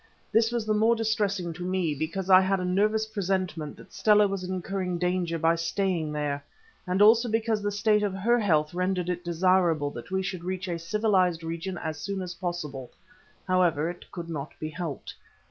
[0.31, 4.27] This was the more distressing to me because I had a nervous presentiment that Stella
[4.27, 6.43] was incurring danger by staying there,
[6.87, 10.67] and also because the state of her health rendered it desirable that we should reach
[10.67, 12.89] a civilized region as soon as possible.
[13.47, 15.13] However, it could not be helped.